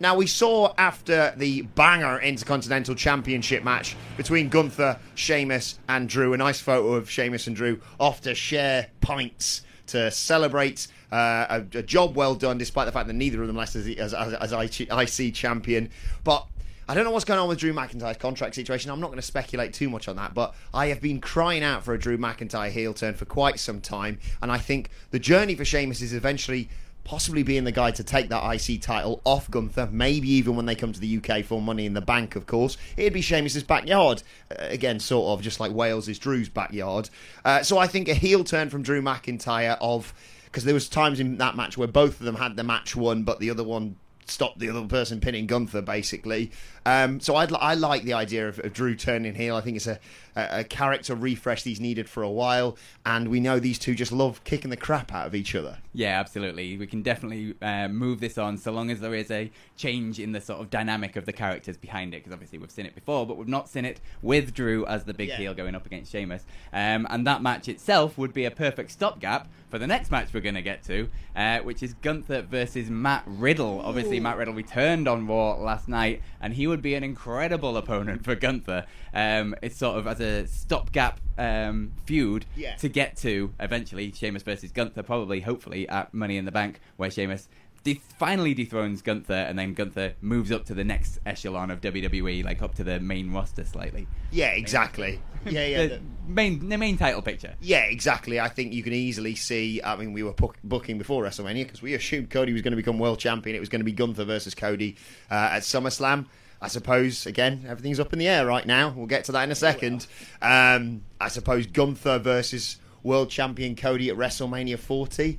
now 0.00 0.14
we 0.16 0.26
saw 0.26 0.74
after 0.76 1.32
the 1.36 1.62
banger 1.62 2.20
Intercontinental 2.20 2.94
Championship 2.94 3.64
match 3.64 3.96
between 4.16 4.48
Gunther, 4.48 4.98
Sheamus, 5.14 5.78
and 5.88 6.08
Drew, 6.08 6.34
a 6.34 6.36
nice 6.36 6.60
photo 6.60 6.94
of 6.94 7.10
Sheamus 7.10 7.46
and 7.46 7.56
Drew 7.56 7.80
off 7.98 8.20
to 8.22 8.34
share 8.34 8.88
pints 9.00 9.62
to 9.88 10.10
celebrate 10.10 10.88
uh, 11.12 11.62
a, 11.74 11.78
a, 11.78 11.82
job 11.82 12.16
well 12.16 12.34
done, 12.34 12.58
despite 12.58 12.86
the 12.86 12.92
fact 12.92 13.06
that 13.06 13.14
neither 13.14 13.40
of 13.40 13.46
them 13.46 13.56
lasted 13.56 13.98
as, 13.98 14.12
as, 14.12 14.34
as, 14.34 14.52
as 14.52 15.18
IC 15.18 15.34
champion. 15.34 15.90
But 16.24 16.46
I 16.88 16.94
don't 16.94 17.04
know 17.04 17.10
what's 17.10 17.24
going 17.24 17.40
on 17.40 17.48
with 17.48 17.58
Drew 17.58 17.72
McIntyre's 17.72 18.16
contract 18.16 18.54
situation. 18.54 18.90
I'm 18.90 19.00
not 19.00 19.08
going 19.08 19.18
to 19.18 19.22
speculate 19.22 19.72
too 19.72 19.90
much 19.90 20.08
on 20.08 20.16
that, 20.16 20.34
but 20.34 20.54
I 20.72 20.86
have 20.86 21.00
been 21.00 21.20
crying 21.20 21.62
out 21.62 21.84
for 21.84 21.94
a 21.94 21.98
Drew 21.98 22.18
McIntyre 22.18 22.70
heel 22.70 22.94
turn 22.94 23.14
for 23.14 23.24
quite 23.24 23.58
some 23.58 23.80
time, 23.80 24.18
and 24.42 24.52
I 24.52 24.58
think 24.58 24.90
the 25.10 25.18
journey 25.18 25.54
for 25.54 25.64
Sheamus 25.64 26.00
is 26.00 26.12
eventually 26.12 26.68
possibly 27.06 27.44
being 27.44 27.62
the 27.62 27.72
guy 27.72 27.92
to 27.92 28.02
take 28.02 28.28
that 28.30 28.44
IC 28.52 28.82
title 28.82 29.22
off 29.24 29.48
Gunther, 29.48 29.88
maybe 29.92 30.28
even 30.28 30.56
when 30.56 30.66
they 30.66 30.74
come 30.74 30.92
to 30.92 31.00
the 31.00 31.18
UK 31.18 31.44
for 31.44 31.62
Money 31.62 31.86
in 31.86 31.94
the 31.94 32.00
Bank, 32.00 32.34
of 32.34 32.46
course. 32.46 32.76
It'd 32.96 33.12
be 33.12 33.20
Sheamus's 33.20 33.62
backyard. 33.62 34.24
Uh, 34.50 34.56
again, 34.60 34.98
sort 34.98 35.38
of 35.38 35.42
just 35.42 35.60
like 35.60 35.72
Wales 35.72 36.08
is 36.08 36.18
Drew's 36.18 36.48
backyard. 36.48 37.08
Uh, 37.44 37.62
so 37.62 37.78
I 37.78 37.86
think 37.86 38.08
a 38.08 38.14
heel 38.14 38.42
turn 38.42 38.70
from 38.70 38.82
Drew 38.82 39.00
McIntyre 39.00 39.78
of 39.80 40.12
because 40.46 40.64
there 40.64 40.74
was 40.74 40.88
times 40.88 41.20
in 41.20 41.38
that 41.38 41.54
match 41.54 41.78
where 41.78 41.88
both 41.88 42.18
of 42.18 42.26
them 42.26 42.34
had 42.34 42.56
the 42.56 42.64
match 42.64 42.96
won, 42.96 43.22
but 43.22 43.38
the 43.38 43.50
other 43.50 43.62
one 43.64 43.96
stopped 44.24 44.58
the 44.58 44.68
other 44.68 44.84
person 44.86 45.20
pinning 45.20 45.46
Gunther, 45.46 45.82
basically. 45.82 46.50
Um, 46.84 47.20
so 47.20 47.36
I'd, 47.36 47.52
I 47.52 47.74
like 47.74 48.02
the 48.02 48.14
idea 48.14 48.48
of, 48.48 48.58
of, 48.60 48.72
Drew 48.72 48.94
turning 48.94 49.34
heel. 49.34 49.54
I 49.56 49.60
think 49.60 49.76
it's 49.76 49.86
a, 49.86 49.98
a, 50.36 50.60
a, 50.60 50.64
character 50.64 51.14
refresh 51.14 51.64
he's 51.64 51.80
needed 51.80 52.08
for 52.08 52.22
a 52.22 52.30
while, 52.30 52.76
and 53.04 53.28
we 53.28 53.40
know 53.40 53.58
these 53.58 53.78
two 53.78 53.94
just 53.94 54.12
love 54.12 54.44
kicking 54.44 54.70
the 54.70 54.76
crap 54.76 55.12
out 55.12 55.26
of 55.26 55.34
each 55.34 55.54
other. 55.54 55.78
Yeah, 55.92 56.20
absolutely. 56.20 56.76
We 56.76 56.86
can 56.86 57.02
definitely 57.02 57.54
uh, 57.62 57.88
move 57.88 58.20
this 58.20 58.36
on 58.36 58.58
so 58.58 58.70
long 58.70 58.90
as 58.90 59.00
there 59.00 59.14
is 59.14 59.30
a 59.30 59.50
change 59.76 60.20
in 60.20 60.32
the 60.32 60.40
sort 60.40 60.60
of 60.60 60.70
dynamic 60.70 61.16
of 61.16 61.24
the 61.24 61.32
characters 61.32 61.76
behind 61.76 62.14
it, 62.14 62.18
because 62.18 62.32
obviously 62.32 62.58
we've 62.58 62.70
seen 62.70 62.86
it 62.86 62.94
before, 62.94 63.26
but 63.26 63.36
we've 63.36 63.48
not 63.48 63.68
seen 63.68 63.84
it 63.84 64.00
with 64.22 64.52
Drew 64.54 64.84
as 64.86 65.04
the 65.04 65.14
big 65.14 65.30
yeah. 65.30 65.36
heel 65.36 65.54
going 65.54 65.74
up 65.74 65.86
against 65.86 66.12
Sheamus. 66.12 66.44
Um, 66.72 67.06
and 67.10 67.26
that 67.26 67.42
match 67.42 67.68
itself 67.68 68.18
would 68.18 68.34
be 68.34 68.44
a 68.44 68.50
perfect 68.50 68.90
stopgap 68.90 69.48
for 69.70 69.78
the 69.78 69.86
next 69.86 70.10
match 70.10 70.32
we're 70.32 70.40
going 70.40 70.54
to 70.54 70.62
get 70.62 70.82
to, 70.84 71.08
uh, 71.34 71.58
which 71.60 71.82
is 71.82 71.94
Gunther 71.94 72.42
versus 72.42 72.90
Matt 72.90 73.24
Riddle. 73.26 73.80
Obviously, 73.80 74.20
Matt 74.20 74.36
Riddle 74.36 74.54
returned 74.54 75.08
on 75.08 75.26
Raw 75.26 75.54
last 75.54 75.88
night, 75.88 76.22
and 76.40 76.54
he 76.54 76.66
would 76.66 76.82
be 76.82 76.94
an 76.94 77.02
incredible 77.02 77.76
opponent 77.76 78.24
for 78.24 78.34
Gunther. 78.34 78.86
Um, 79.12 79.54
it's 79.62 79.76
sort 79.76 79.98
of 79.98 80.06
as 80.06 80.20
a 80.20 80.25
stopgap 80.46 81.20
um, 81.38 81.92
feud 82.04 82.46
yeah. 82.56 82.76
to 82.76 82.88
get 82.88 83.16
to 83.18 83.52
eventually 83.60 84.12
Sheamus 84.12 84.42
versus 84.42 84.72
Gunther, 84.72 85.02
probably, 85.02 85.40
hopefully, 85.40 85.88
at 85.88 86.12
Money 86.14 86.36
in 86.36 86.44
the 86.44 86.52
Bank, 86.52 86.80
where 86.96 87.10
Sheamus 87.10 87.48
de- 87.86 88.00
finally 88.18 88.52
dethrones 88.52 89.00
Gunther, 89.00 89.32
and 89.32 89.58
then 89.58 89.72
Gunther 89.72 90.14
moves 90.20 90.50
up 90.50 90.64
to 90.66 90.74
the 90.74 90.84
next 90.84 91.18
echelon 91.24 91.70
of 91.70 91.80
WWE, 91.80 92.44
like 92.44 92.60
up 92.60 92.74
to 92.74 92.84
the 92.84 93.00
main 93.00 93.32
roster 93.32 93.64
slightly. 93.64 94.06
Yeah, 94.30 94.50
exactly. 94.50 95.20
Yeah, 95.48 95.64
yeah. 95.64 95.86
the 95.86 96.00
main 96.26 96.68
the 96.68 96.76
main 96.76 96.98
title 96.98 97.22
picture. 97.22 97.54
Yeah, 97.60 97.84
exactly. 97.84 98.40
I 98.40 98.48
think 98.48 98.72
you 98.72 98.82
can 98.82 98.92
easily 98.92 99.36
see. 99.36 99.80
I 99.80 99.94
mean, 99.94 100.12
we 100.12 100.24
were 100.24 100.32
book, 100.32 100.56
booking 100.64 100.98
before 100.98 101.22
WrestleMania 101.22 101.62
because 101.62 101.80
we 101.80 101.94
assumed 101.94 102.30
Cody 102.30 102.52
was 102.52 102.62
going 102.62 102.72
to 102.72 102.76
become 102.76 102.98
world 102.98 103.20
champion. 103.20 103.54
It 103.54 103.60
was 103.60 103.68
going 103.68 103.78
to 103.78 103.84
be 103.84 103.92
Gunther 103.92 104.24
versus 104.24 104.56
Cody 104.56 104.96
uh, 105.30 105.50
at 105.52 105.62
SummerSlam. 105.62 106.26
I 106.60 106.68
suppose 106.68 107.26
again 107.26 107.64
everything's 107.68 108.00
up 108.00 108.12
in 108.12 108.18
the 108.18 108.28
air 108.28 108.46
right 108.46 108.66
now. 108.66 108.92
We'll 108.96 109.06
get 109.06 109.24
to 109.24 109.32
that 109.32 109.44
in 109.44 109.50
a 109.50 109.56
second. 109.56 110.06
Um, 110.42 111.02
I 111.20 111.28
suppose 111.28 111.66
Gunther 111.66 112.18
versus 112.20 112.78
world 113.02 113.30
champion 113.30 113.76
Cody 113.76 114.10
at 114.10 114.16
WrestleMania 114.16 114.78
40 114.78 115.38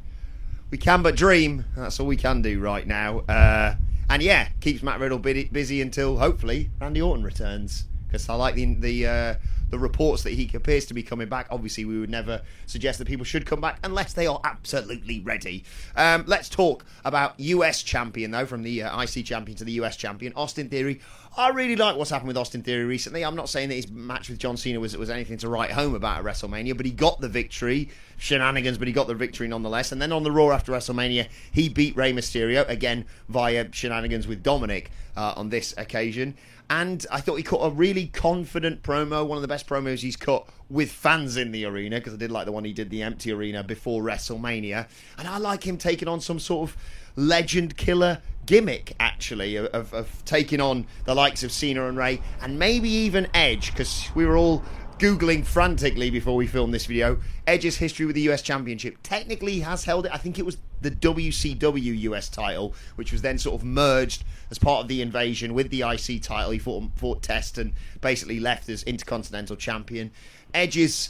we 0.69 0.77
can 0.77 1.01
but 1.01 1.15
dream. 1.15 1.65
That's 1.75 2.00
all 2.00 2.07
we 2.07 2.17
can 2.17 2.41
do 2.41 2.59
right 2.59 2.86
now. 2.86 3.19
Uh, 3.19 3.75
and 4.09 4.21
yeah, 4.21 4.50
keeps 4.59 4.83
Matt 4.83 5.00
Riddle 5.00 5.19
busy 5.19 5.81
until 5.81 6.17
hopefully 6.17 6.69
Randy 6.79 7.01
Orton 7.01 7.24
returns. 7.24 7.86
Because 8.05 8.27
I 8.29 8.36
like 8.36 8.55
the 8.55 8.74
the 8.75 9.07
uh, 9.07 9.36
the 9.69 9.79
reports 9.79 10.24
that 10.24 10.33
he 10.33 10.50
appears 10.53 10.86
to 10.86 10.93
be 10.93 11.03
coming 11.03 11.29
back. 11.29 11.47
Obviously, 11.50 11.86
we 11.86 12.00
would 12.00 12.09
never 12.09 12.41
suggest 12.65 13.00
that 13.00 13.07
people 13.07 13.25
should 13.25 13.45
come 13.45 13.62
back 13.62 13.79
unless 13.83 14.13
they 14.13 14.27
are 14.27 14.39
absolutely 14.43 15.19
ready. 15.21 15.63
Um, 15.95 16.24
let's 16.27 16.50
talk 16.50 16.86
about 17.03 17.39
US 17.39 17.83
champion 17.83 18.31
though, 18.31 18.45
from 18.45 18.63
the 18.63 18.83
uh, 18.83 19.01
IC 19.01 19.25
champion 19.25 19.57
to 19.57 19.63
the 19.63 19.74
US 19.74 19.95
champion, 19.95 20.33
Austin 20.36 20.69
Theory. 20.69 21.00
I 21.39 21.50
really 21.50 21.75
like 21.75 21.96
what's 21.96 22.10
happened 22.10 22.29
with 22.29 22.38
Austin 22.38 22.63
Theory 22.63 22.86
recently. 22.86 23.24
I'm 23.24 23.36
not 23.36 23.48
saying 23.48 23.70
that 23.70 23.75
his 23.75 23.91
match 23.91 24.27
with 24.27 24.39
John 24.39 24.58
Cena 24.58 24.79
was 24.79 24.98
was 24.98 25.12
anything 25.12 25.38
to 25.38 25.50
write 25.50 25.70
home 25.70 25.94
about 25.94 26.17
at 26.17 26.25
WrestleMania, 26.25 26.75
but 26.75 26.88
he 26.88 26.91
got 26.91 27.22
the 27.22 27.29
victory. 27.29 27.89
Shenanigans, 28.17 28.79
but 28.79 28.88
he 28.88 28.94
got 28.94 29.06
the 29.06 29.13
victory 29.13 29.48
nonetheless. 29.48 29.91
And 29.91 30.01
then 30.01 30.12
on 30.12 30.24
the 30.24 30.32
Raw 30.32 30.50
after 30.50 30.72
WrestleMania, 30.72 31.27
he 31.51 31.70
beat 31.70 31.96
Rey 31.96 32.12
Mysterio 32.12 32.67
again 32.67 33.06
via 33.29 33.72
shenanigans 33.72 34.27
with 34.27 34.41
Dominic 34.41 34.89
uh, 35.15 35.36
on 35.38 35.50
this 35.50 35.75
occasion. 35.77 36.36
And 36.72 37.06
I 37.12 37.22
thought 37.22 37.36
he 37.36 37.44
cut 37.44 37.60
a 37.60 37.70
really 37.70 38.08
confident 38.08 38.82
promo, 38.82 39.25
one 39.25 39.38
of 39.38 39.44
the 39.44 39.48
best 39.48 39.67
promos 39.67 40.00
he's 40.00 40.17
cut 40.17 40.48
with 40.70 40.91
fans 40.91 41.38
in 41.38 41.51
the 41.51 41.65
arena, 41.65 41.98
because 41.98 42.13
I 42.15 42.17
did 42.17 42.32
like 42.32 42.46
the 42.46 42.51
one 42.51 42.65
he 42.65 42.74
did 42.74 42.89
the 42.89 43.03
empty 43.03 43.32
arena 43.32 43.63
before 43.63 44.01
WrestleMania. 44.01 44.88
And 45.20 45.27
I 45.27 45.38
like 45.38 45.65
him 45.65 45.77
taking 45.77 46.08
on 46.08 46.20
some 46.20 46.39
sort 46.39 46.70
of 46.70 46.77
legend 47.17 47.75
killer 47.75 48.21
gimmick, 48.45 48.95
actually, 49.00 49.57
of, 49.57 49.93
of 49.93 50.25
taking 50.25 50.62
on 50.62 50.88
the 51.03 51.13
likes 51.13 51.43
of 51.43 51.51
Cena 51.51 51.89
and 51.89 51.97
Rey 51.97 52.21
and 52.41 52.57
maybe 52.57 52.89
even 52.89 53.27
Edge, 53.33 53.71
because 53.71 54.09
we 54.15 54.25
were 54.25 54.38
all 54.38 54.63
googling 54.97 55.45
frantically 55.45 56.09
before 56.09 56.36
we 56.36 56.47
filmed 56.47 56.74
this 56.74 56.86
video. 56.86 57.19
Edge's 57.45 57.77
history 57.77 58.05
with 58.05 58.15
the 58.15 58.29
US 58.29 58.41
Championship. 58.41 58.97
Technically, 59.03 59.53
he 59.53 59.59
has 59.59 59.83
held 59.83 60.05
it. 60.05 60.13
I 60.13 60.17
think 60.17 60.39
it 60.39 60.45
was 60.45 60.57
the 60.81 60.91
WCW 60.91 62.00
US 62.00 62.29
title, 62.29 62.74
which 62.95 63.12
was 63.12 63.21
then 63.21 63.38
sort 63.38 63.59
of 63.59 63.65
merged 63.65 64.24
as 64.50 64.57
part 64.57 64.81
of 64.81 64.88
the 64.88 65.01
invasion 65.01 65.53
with 65.53 65.69
the 65.69 65.81
IC 65.81 66.24
title. 66.24 66.51
He 66.51 66.59
fought, 66.59 66.89
fought 66.95 67.21
Test 67.21 67.57
and 67.57 67.74
basically 68.01 68.39
left 68.39 68.69
as 68.69 68.83
Intercontinental 68.83 69.55
Champion. 69.55 70.12
Edge 70.53 70.77
is, 70.77 71.09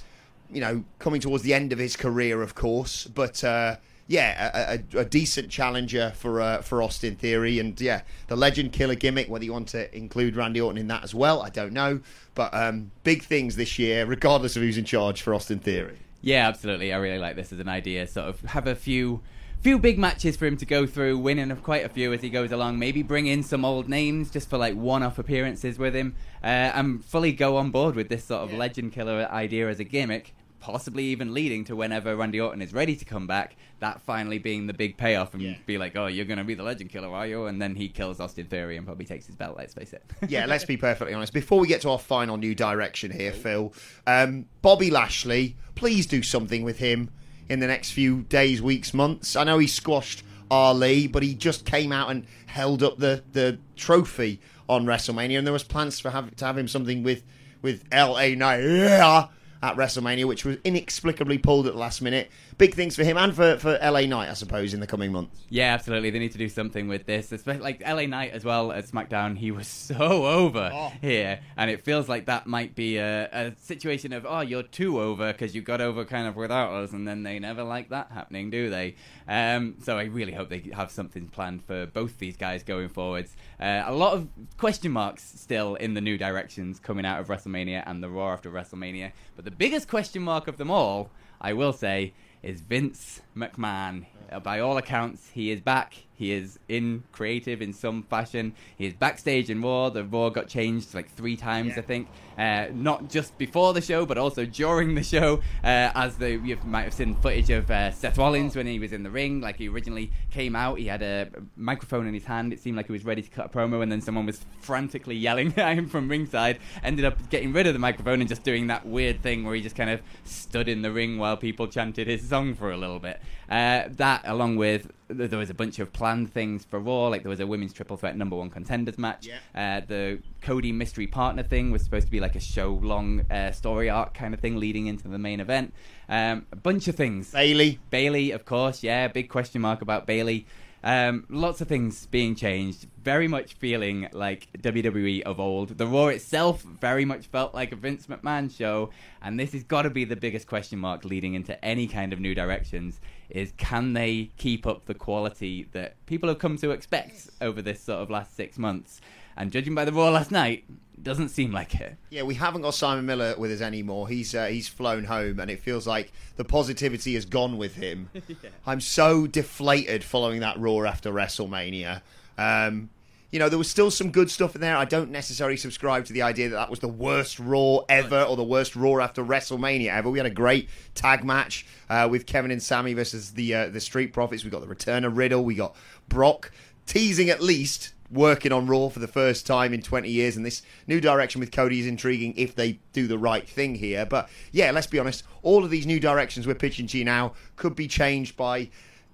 you 0.52 0.60
know, 0.60 0.84
coming 1.00 1.22
towards 1.22 1.44
the 1.44 1.54
end 1.54 1.72
of 1.72 1.80
his 1.80 1.96
career, 1.96 2.42
of 2.42 2.56
course, 2.56 3.06
but. 3.06 3.44
Uh, 3.44 3.76
yeah, 4.08 4.52
a, 4.54 4.98
a, 4.98 5.02
a, 5.02 5.06
decent 5.06 5.50
challenger 5.50 6.14
for 6.16 6.40
uh, 6.42 6.62
for 6.62 6.82
Austin 6.82 7.16
Theory, 7.16 7.60
and 7.60 7.80
yeah, 7.80 8.02
the 8.28 8.38
legend 8.38 8.72
killer 8.72 8.96
gimmick. 8.96 9.30
Whether 9.30 9.44
you 9.44 9.52
want 9.52 9.68
to 9.70 9.96
include 9.96 10.38
Randy 10.38 10.62
Orton 10.62 10.78
in 10.78 10.88
that 10.88 11.04
as 11.04 11.14
well, 11.14 11.42
I 11.42 11.50
don't 11.50 11.74
know. 11.74 12.00
But 12.34 12.54
um, 12.54 12.92
big 13.04 13.24
things 13.24 13.58
this 13.58 13.78
year, 13.78 14.06
regardless 14.06 14.56
of 14.56 14.62
who's 14.62 14.78
in 14.78 14.86
charge 14.86 15.22
for 15.22 15.34
Austin 15.34 15.60
Theory. 15.60 15.98
Yeah, 16.22 16.48
absolutely. 16.48 16.94
I 16.94 16.98
really 16.98 17.20
like 17.20 17.36
this 17.36 17.52
as 17.52 17.60
an 17.60 17.68
idea. 17.68 18.08
Sort 18.08 18.28
of 18.28 18.42
have 18.42 18.66
a 18.66 18.76
few 18.76 19.22
few 19.60 19.78
big 19.78 20.00
matches 20.00 20.38
for 20.38 20.46
him 20.46 20.56
to 20.56 20.66
go 20.66 20.86
through, 20.86 21.18
winning 21.18 21.52
of 21.52 21.62
quite 21.62 21.84
a 21.84 21.90
few 21.90 22.14
as 22.14 22.22
he 22.22 22.30
goes 22.30 22.54
along. 22.54 22.80
Maybe 22.80 23.04
bring 23.04 23.28
in 23.28 23.44
some 23.44 23.66
old 23.66 23.90
names 23.90 24.32
just 24.32 24.50
for 24.50 24.58
like 24.58 24.76
one-off 24.76 25.20
appearances 25.20 25.78
with 25.78 25.94
him, 25.94 26.16
uh, 26.42 26.48
and 26.48 27.04
fully 27.04 27.34
go 27.34 27.58
on 27.58 27.72
board 27.72 27.96
with 27.96 28.08
this 28.08 28.24
sort 28.24 28.44
of 28.44 28.54
yeah. 28.54 28.60
legend 28.60 28.94
killer 28.94 29.28
idea 29.30 29.68
as 29.68 29.82
a 29.82 29.84
gimmick 29.84 30.34
possibly 30.60 31.06
even 31.06 31.34
leading 31.34 31.64
to 31.66 31.76
whenever 31.76 32.16
Randy 32.16 32.40
Orton 32.40 32.62
is 32.62 32.74
ready 32.74 32.96
to 32.96 33.06
come 33.06 33.28
back, 33.28 33.56
that 33.80 34.02
finally 34.02 34.40
being 34.40 34.68
the 34.68 34.74
big 34.74 34.98
payoff 34.98 35.34
and 35.34 35.44
yeah. 35.44 35.56
be 35.66 35.78
like, 35.78 35.96
oh, 35.96 36.08
you're 36.08 36.26
going 36.26 36.40
to 36.40 36.44
be 36.44 36.56
the 36.56 36.64
legend 36.64 36.90
killer, 36.90 37.10
are 37.10 37.28
you? 37.28 37.46
And 37.46 37.62
then 37.62 37.76
he 37.76 37.90
kills 37.90 38.20
Austin 38.20 38.48
Theory 38.48 38.78
and 38.78 38.86
probably 38.86 39.06
takes 39.06 39.26
his 39.26 39.36
belt, 39.36 39.56
let's 39.58 39.74
face 39.74 39.94
it. 39.94 40.04
yeah, 40.28 40.46
let's 40.46 40.66
be 40.66 40.78
perfectly 40.78 41.14
honest. 41.14 41.34
Before 41.34 41.60
we 41.60 41.68
get 41.68 41.82
to 41.82 41.90
our 41.90 42.00
final 42.00 42.38
new 42.38 42.56
direction 42.56 43.12
here, 43.12 43.32
Phil, 43.32 43.74
um, 44.06 44.46
Bobby 44.62 44.90
Lashley, 44.90 45.56
please 45.76 46.06
do 46.06 46.24
something 46.24 46.64
with 46.64 46.80
him 46.80 47.10
in 47.50 47.60
the 47.60 47.68
next 47.68 47.92
few 47.92 48.24
days, 48.24 48.62
weeks, 48.62 48.94
months. 48.94 49.36
I 49.36 49.44
know 49.44 49.58
he 49.58 49.68
squashed 49.68 50.24
Ali, 50.50 51.08
but 51.08 51.24
he 51.24 51.34
just 51.34 51.66
came 51.66 51.92
out 51.92 52.10
and 52.10 52.26
held 52.48 52.84
up 52.84 52.98
the, 52.98 53.24
the 53.32 53.60
trophy 53.76 54.42
on 54.68 54.86
WrestleMania, 54.86 55.38
and 55.38 55.48
there 55.48 55.54
was 55.54 55.64
plans 55.64 56.00
for 56.00 56.10
have, 56.10 56.36
to 56.36 56.46
have 56.46 56.58
him 56.58 56.68
something 56.68 57.04
with 57.04 57.24
with 57.64 57.84
LA 57.92 58.30
Knight. 58.30 58.64
Yeah 58.64 59.28
at 59.62 59.76
WrestleMania, 59.76 60.26
which 60.26 60.46
was 60.46 60.58
inexplicably 60.64 61.38
pulled 61.38 61.68
at 61.68 61.74
the 61.74 61.80
last 61.80 62.02
minute. 62.02 62.30
big 62.58 62.74
things 62.74 62.96
for 62.96 63.04
him 63.04 63.18
and 63.18 63.36
for, 63.36 63.58
for 63.58 63.78
LA 63.82 64.02
Knight, 64.02 64.30
I 64.30 64.34
suppose, 64.34 64.74
in 64.74 64.80
the 64.80 64.88
coming 64.88 65.12
months. 65.12 65.40
Yeah, 65.50 65.74
absolutely. 65.74 66.10
They 66.10 66.20
need 66.20 66.32
to 66.32 66.38
do 66.38 66.50
something 66.50 66.88
with 66.88 67.06
this, 67.06 67.32
especially 67.32 67.62
like 67.62 67.82
LA 67.88 68.06
Knight 68.08 68.32
as 68.32 68.44
well 68.44 68.72
at 68.72 68.86
SmackDown. 68.86 69.38
He 69.38 69.52
was 69.52 69.68
so 69.88 70.26
over 70.26 70.72
Oh. 70.74 70.92
here, 71.02 71.40
and 71.56 71.70
it 71.70 71.84
feels 71.84 72.08
like 72.10 72.26
that 72.26 72.48
might 72.48 72.76
be 72.76 72.98
a, 72.98 73.30
a 73.32 73.56
situation 73.62 74.14
of 74.14 74.26
oh, 74.28 74.42
you're 74.42 74.64
too 74.64 75.00
over 75.00 75.32
because 75.32 75.54
you 75.56 75.62
got 75.62 75.82
over 75.82 76.04
kind 76.06 76.28
of 76.28 76.36
without 76.36 76.72
us, 76.74 76.92
and 76.94 77.08
then 77.08 77.24
they 77.24 77.40
never 77.40 77.64
like 77.64 77.90
that 77.90 78.12
happening, 78.12 78.50
do 78.50 78.70
they? 78.70 78.96
Um, 79.28 79.76
so 79.84 79.98
I 79.98 80.04
really 80.04 80.32
hope 80.34 80.50
they 80.50 80.70
have 80.74 80.90
something 80.92 81.28
planned 81.28 81.64
for 81.64 81.86
both 81.86 82.18
these 82.20 82.38
guys 82.38 82.64
going 82.64 82.90
forwards. 82.90 83.36
Uh, 83.60 83.84
a 83.86 83.94
lot 83.94 84.14
of 84.14 84.28
question 84.58 84.92
marks 84.92 85.24
still 85.40 85.76
in 85.76 85.96
the 85.96 86.02
new 86.02 86.18
directions 86.18 86.80
coming 86.80 87.06
out 87.06 87.20
of 87.20 87.28
WrestleMania 87.28 87.84
and 87.88 88.04
the 88.04 88.10
Raw 88.10 88.32
after 88.32 88.52
WrestleMania, 88.52 89.12
but 89.36 89.46
the 89.46 89.52
biggest 89.52 89.88
question 89.88 90.22
mark 90.22 90.48
of 90.48 90.58
them 90.58 90.70
all, 90.70 91.10
I 91.42 91.54
will 91.54 91.74
say, 91.74 92.14
is 92.44 92.62
Vince 92.62 93.22
McMahon. 93.38 94.06
Uh, 94.32 94.40
by 94.40 94.60
all 94.60 94.78
accounts, 94.78 95.30
he 95.30 95.52
is 95.52 95.62
back. 95.62 95.94
He 96.18 96.32
is 96.32 96.58
in 96.68 97.04
creative 97.12 97.62
in 97.62 97.74
some 97.74 98.02
fashion. 98.02 98.54
He 98.76 98.88
is 98.88 98.94
backstage 98.96 99.52
in 99.52 99.62
Raw. 99.62 99.90
The 99.90 100.04
Raw 100.04 100.30
got 100.30 100.48
changed 100.48 100.96
like 100.96 101.10
three 101.12 101.38
times, 101.38 101.78
I 101.78 101.82
think. 101.82 102.08
Uh, 102.38 102.68
not 102.74 103.08
just 103.10 103.38
before 103.38 103.74
the 103.74 103.82
show, 103.82 104.06
but 104.06 104.18
also 104.18 104.44
during 104.44 104.96
the 104.96 105.04
show. 105.04 105.38
Uh, 105.64 105.92
as 105.94 106.18
the 106.18 106.32
you 106.32 106.58
might 106.66 106.84
have 106.84 106.94
seen 106.94 107.16
footage 107.16 107.52
of 107.52 107.70
uh, 107.70 107.92
Seth 107.92 108.18
Rollins 108.18 108.56
when 108.56 108.66
he 108.66 108.80
was 108.80 108.94
in 108.94 109.04
the 109.04 109.12
ring. 109.12 109.42
Like 109.42 109.58
he 109.58 109.70
originally 109.70 110.12
came 110.32 110.56
out, 110.56 110.80
he 110.80 110.88
had 110.88 111.04
a 111.04 111.30
microphone 111.56 112.08
in 112.08 112.16
his 112.16 112.26
hand. 112.26 112.52
It 112.52 112.60
seemed 112.60 112.78
like 112.78 112.88
he 112.88 112.94
was 112.94 113.06
ready 113.06 113.22
to 113.22 113.30
cut 113.30 113.46
a 113.46 113.50
promo, 113.50 113.84
and 113.84 113.92
then 113.92 114.02
someone 114.02 114.26
was 114.26 114.44
frantically 114.60 115.16
yelling 115.16 115.54
at 115.58 115.78
him 115.78 115.88
from 115.88 116.10
ringside. 116.10 116.58
Ended 116.84 117.06
up 117.06 117.30
getting 117.30 117.54
rid 117.54 117.68
of 117.68 117.74
the 117.74 117.80
microphone 117.80 118.22
and 118.22 118.28
just 118.28 118.44
doing 118.44 118.68
that 118.68 118.88
weird 118.88 119.22
thing 119.22 119.44
where 119.44 119.54
he 119.54 119.62
just 119.62 119.76
kind 119.76 119.92
of 119.92 120.02
stood 120.24 120.68
in 120.68 120.82
the 120.82 120.92
ring 120.92 121.20
while 121.20 121.38
people 121.38 121.68
chanted 121.68 122.08
his 122.08 122.28
song 122.28 122.56
for 122.56 122.72
a 122.72 122.78
little 122.78 123.00
bit. 123.00 123.22
Uh, 123.50 123.84
that, 123.92 124.22
along 124.26 124.58
with 124.58 124.92
there 125.10 125.40
was 125.40 125.50
a 125.50 125.54
bunch 125.54 125.80
of 125.80 125.94
planned 125.94 126.34
things 126.34 126.66
for 126.66 126.80
Raw, 126.80 127.08
like 127.08 127.24
there 127.24 127.30
was 127.30 127.40
a 127.40 127.48
women's 127.48 127.74
triple 127.74 127.96
threat 127.96 128.18
number 128.18 128.36
one 128.36 128.50
contenders 128.50 128.98
match. 128.98 129.30
Uh, 129.56 129.82
the 129.88 130.20
Cody 130.42 130.72
mystery 130.72 131.08
partner 131.08 131.44
thing 131.44 131.72
was 131.72 131.84
supposed 131.84 132.08
to 132.08 132.12
be 132.12 132.20
like 132.20 132.36
a 132.36 132.42
show 132.42 132.74
long 132.74 133.22
uh, 133.32 133.52
story 133.52 133.90
arc 133.90 134.14
kind 134.14 134.34
of 134.34 134.40
thing 134.40 134.58
leading 134.58 134.88
into 134.88 135.08
the 135.08 135.18
main 135.18 135.40
event. 135.40 135.74
Um, 136.10 136.46
a 136.52 136.58
bunch 136.58 136.88
of 136.88 136.96
things. 136.96 137.32
Bayley. 137.32 137.80
Bayley, 137.90 138.32
of 138.32 138.46
course, 138.46 138.84
yeah, 138.84 139.08
big 139.08 139.30
question 139.30 139.62
mark 139.62 139.82
about 139.82 140.06
Bayley. 140.06 140.46
Um, 140.84 141.26
lots 141.30 141.60
of 141.60 141.68
things 141.68 142.06
being 142.06 142.36
changed. 142.36 142.88
Very 143.04 143.28
much 143.28 143.56
feeling 143.56 144.08
like 144.12 144.48
WWE 144.60 145.24
of 145.24 145.40
old. 145.40 145.78
The 145.78 145.88
Raw 145.88 146.08
itself 146.08 146.62
very 146.62 147.04
much 147.04 147.28
felt 147.28 147.54
like 147.54 147.72
a 147.72 147.76
Vince 147.76 148.08
McMahon 148.08 148.56
show, 148.56 148.92
and 149.22 149.40
this 149.40 149.54
has 149.54 149.64
got 149.64 149.82
to 149.84 149.90
be 149.90 150.06
the 150.06 150.16
biggest 150.16 150.48
question 150.48 150.80
mark 150.80 151.04
leading 151.04 151.34
into 151.34 151.64
any 151.66 151.88
kind 151.88 152.14
of 152.14 152.20
new 152.20 152.36
directions. 152.36 153.00
Is 153.30 153.54
can 153.58 153.94
they 153.94 154.32
keep 154.38 154.66
up 154.66 154.86
the 154.86 154.94
quality 154.94 155.68
that 155.74 156.04
people 156.06 156.30
have 156.30 156.40
come 156.40 156.58
to 156.58 156.72
expect 156.72 157.30
over 157.42 157.62
this 157.62 157.82
sort 157.82 158.00
of 158.02 158.10
last 158.10 158.36
six 158.36 158.58
months? 158.58 159.02
And 159.36 159.52
judging 159.52 159.76
by 159.76 159.86
the 159.86 159.94
Raw 159.94 160.10
last 160.10 160.32
night, 160.32 160.66
doesn't 161.02 161.30
seem 161.30 161.52
like 161.52 161.76
it. 161.76 161.96
Yeah, 162.10 162.24
we 162.24 162.34
haven't 162.34 162.64
got 162.64 162.74
Simon 162.74 163.06
Miller 163.06 163.36
with 163.38 163.52
us 163.52 163.62
anymore. 163.62 164.08
He's 164.08 164.34
uh, 164.34 164.48
he's 164.48 164.68
flown 164.68 165.04
home, 165.04 165.40
and 165.40 165.52
it 165.52 165.60
feels 165.60 165.86
like 165.86 166.12
the 166.38 166.44
positivity 166.44 167.14
has 167.14 167.26
gone 167.26 167.58
with 167.58 167.76
him. 167.76 168.10
I'm 168.66 168.82
so 168.82 169.28
deflated 169.28 170.04
following 170.04 170.40
that 170.40 170.60
Raw 170.60 170.84
after 170.86 171.12
WrestleMania. 171.12 172.02
Um, 172.38 172.90
you 173.32 173.40
know, 173.40 173.50
there 173.50 173.58
was 173.58 173.70
still 173.70 173.92
some 173.92 174.12
good 174.12 174.32
stuff 174.32 174.56
in 174.56 174.62
there. 174.62 174.78
I 174.78 174.86
don't 174.86 175.12
necessarily 175.12 175.58
subscribe 175.58 176.06
to 176.06 176.14
the 176.14 176.22
idea 176.22 176.50
that 176.50 176.56
that 176.56 176.70
was 176.70 176.80
the 176.80 176.88
worst 176.88 177.40
Raw 177.40 177.80
ever 177.90 178.24
or 178.24 178.38
the 178.38 178.44
worst 178.44 178.76
Raw 178.76 179.00
after 179.00 179.24
WrestleMania 179.24 179.90
ever. 179.90 180.10
We 180.10 180.20
had 180.20 180.26
a 180.26 180.32
great 180.32 180.70
tag 180.96 181.26
match 181.26 181.66
uh, 181.90 182.08
with 182.10 182.26
Kevin 182.26 182.52
and 182.52 182.64
Sammy 182.64 182.94
versus 182.94 183.32
the 183.32 183.54
uh, 183.54 183.70
the 183.70 183.82
Street 183.82 184.14
Profits. 184.14 184.44
We 184.44 184.50
got 184.50 184.62
the 184.62 184.68
return 184.68 185.04
of 185.04 185.18
Riddle. 185.18 185.44
We 185.44 185.56
got 185.56 185.76
Brock 186.08 186.52
teasing 186.86 187.30
at 187.30 187.42
least 187.42 187.94
working 188.10 188.54
on 188.54 188.68
Raw 188.68 188.88
for 188.88 189.00
the 189.00 189.08
first 189.08 189.46
time 189.46 189.74
in 189.74 189.82
20 189.82 190.10
years, 190.10 190.38
and 190.38 190.46
this 190.46 190.62
new 190.88 191.02
direction 191.02 191.42
with 191.42 191.52
Cody 191.52 191.82
is 191.82 191.88
intriguing 191.88 192.34
if 192.38 192.56
they 192.56 192.80
do 192.94 193.08
the 193.08 193.18
right 193.18 193.48
thing 193.48 193.76
here. 193.76 194.06
But 194.06 194.30
yeah, 194.54 194.72
let's 194.72 194.88
be 194.88 195.00
honest, 195.00 195.24
all 195.42 195.66
of 195.66 195.70
these 195.70 195.86
new 195.86 196.00
directions 196.00 196.48
we're 196.48 196.56
pitching 196.56 196.88
to 196.88 196.98
you 196.98 197.04
now 197.04 197.34
could 197.58 197.76
be 197.76 197.90
changed 197.90 198.38
by 198.38 198.70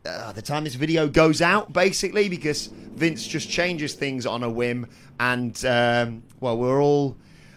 uh, 0.05 0.31
the 0.31 0.41
time 0.41 0.63
this 0.63 0.75
video 0.75 1.07
goes 1.07 1.41
out, 1.41 1.72
basically, 1.72 2.29
because 2.29 2.67
Vince 2.67 3.25
just 3.25 3.50
changes 3.50 3.93
things 3.93 4.25
on 4.25 4.43
a 4.43 4.50
whim, 4.50 4.88
and 5.19 5.63
um, 5.65 6.24
well, 6.39 6.57
we're 6.57 6.81
all 6.81 7.15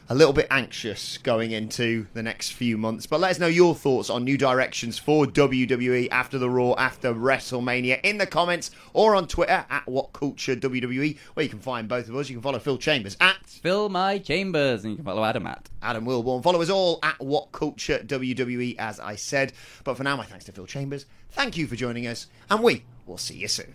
a 0.08 0.14
little 0.14 0.32
bit 0.32 0.46
anxious 0.50 1.18
going 1.18 1.50
into 1.50 2.06
the 2.14 2.22
next 2.22 2.50
few 2.50 2.78
months. 2.78 3.06
But 3.06 3.20
let 3.20 3.32
us 3.32 3.38
know 3.38 3.46
your 3.46 3.74
thoughts 3.74 4.08
on 4.08 4.24
new 4.24 4.38
directions 4.38 4.98
for 4.98 5.26
WWE 5.26 6.08
after 6.10 6.38
the 6.38 6.48
Raw, 6.48 6.74
after 6.74 7.12
WrestleMania 7.12 8.00
in 8.02 8.18
the 8.18 8.26
comments 8.26 8.70
or 8.92 9.14
on 9.14 9.26
Twitter 9.26 9.64
at 9.68 9.86
What 9.86 10.12
Culture 10.12 10.54
WWE, 10.54 11.18
where 11.34 11.44
you 11.44 11.50
can 11.50 11.58
find 11.58 11.88
both 11.88 12.08
of 12.08 12.16
us. 12.16 12.28
You 12.28 12.36
can 12.36 12.42
follow 12.42 12.58
Phil 12.58 12.78
Chambers 12.78 13.16
at 13.20 13.44
Phil 13.46 13.88
my 13.88 14.18
chambers, 14.18 14.84
and 14.84 14.92
you 14.92 14.96
can 14.96 15.04
follow 15.04 15.24
Adam 15.24 15.46
at. 15.46 15.68
Adam 15.82 16.04
Wilbourn. 16.04 16.42
Follow 16.42 16.62
us 16.62 16.70
all 16.70 17.00
at 17.02 17.18
What 17.20 17.52
Culture 17.52 17.98
WWE, 17.98 18.76
as 18.78 19.00
I 19.00 19.16
said. 19.16 19.52
But 19.82 19.96
for 19.96 20.04
now, 20.04 20.16
my 20.16 20.24
thanks 20.24 20.44
to 20.44 20.52
Phil 20.52 20.66
Chambers. 20.66 21.06
Thank 21.30 21.56
you 21.56 21.66
for 21.66 21.76
joining 21.76 22.06
us, 22.06 22.28
and 22.48 22.62
we 22.62 22.84
will 23.06 23.18
see 23.18 23.36
you 23.36 23.48
soon. 23.48 23.74